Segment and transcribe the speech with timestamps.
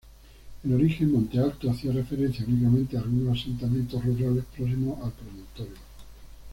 [0.63, 5.75] En origen, Monte Alto hacía referencia únicamente a algunos asentamientos rurales próximos al promontorio.